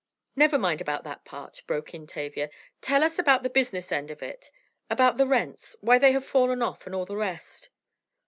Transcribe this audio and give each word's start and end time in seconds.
"Never 0.35 0.57
mind 0.57 0.81
about 0.81 1.03
that 1.03 1.25
part," 1.25 1.61
broke 1.67 1.93
in 1.93 2.07
Tavia. 2.07 2.49
"Tell 2.81 3.03
us 3.03 3.19
about 3.19 3.43
the 3.43 3.51
business 3.51 3.91
end 3.91 4.09
of 4.09 4.23
it. 4.23 4.49
About 4.89 5.17
the 5.17 5.27
rents, 5.27 5.75
why 5.79 5.99
they 5.99 6.11
have 6.11 6.25
fallen 6.25 6.63
off, 6.63 6.87
and 6.87 6.95
all 6.95 7.05
the 7.05 7.15
rest." 7.15 7.69